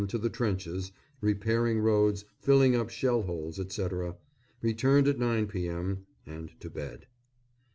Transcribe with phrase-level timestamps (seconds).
[0.07, 4.15] to the trenches, repairing roads, filling up shell holes, etc.
[4.59, 7.05] Returned at 9 p.m., and to bed.